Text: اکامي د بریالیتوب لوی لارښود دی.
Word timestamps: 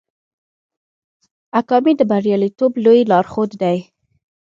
اکامي 1.59 1.93
د 1.97 2.01
بریالیتوب 2.11 2.71
لوی 2.85 3.01
لارښود 3.11 3.51
دی. 3.61 3.77